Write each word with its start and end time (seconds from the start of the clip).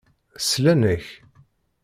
Slan-ak. 0.49 1.07